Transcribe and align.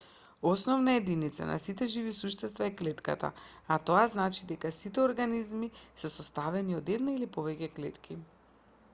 основна 0.41 0.93
единица 0.93 1.45
на 1.47 1.57
сите 1.65 1.87
живи 1.87 2.13
суштества 2.15 2.67
е 2.69 2.73
клетката 2.77 3.29
а 3.75 3.77
тоа 3.89 4.05
значи 4.13 4.47
дека 4.51 4.71
сите 4.77 5.01
организми 5.03 5.69
се 6.05 6.11
составени 6.15 6.79
од 6.79 6.89
една 6.95 7.13
или 7.19 7.29
повеќе 7.37 7.69
клетки 7.77 8.19